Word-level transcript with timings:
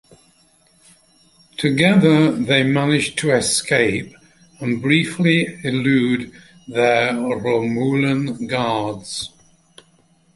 Together, 1.57 2.31
they 2.31 2.63
manage 2.63 3.15
to 3.17 3.29
escape 3.29 4.15
and 4.59 4.81
briefly 4.81 5.59
elude 5.63 6.31
their 6.67 7.13
Romulan 7.13 8.47
guards. 8.49 9.29